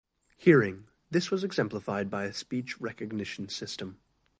[0.37, 3.99] Hearing: this was exemplified by a speech recognition system.